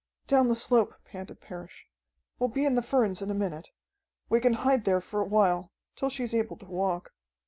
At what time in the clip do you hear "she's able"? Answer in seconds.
6.09-6.57